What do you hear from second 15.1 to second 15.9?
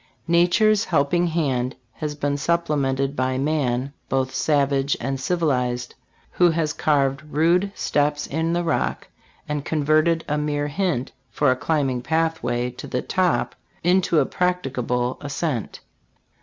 ascent.